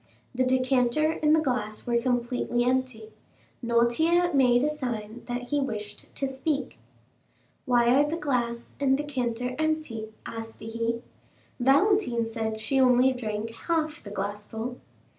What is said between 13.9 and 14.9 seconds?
the glassful."